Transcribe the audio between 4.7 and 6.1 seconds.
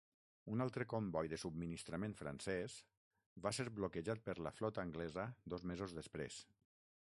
anglesa dos mesos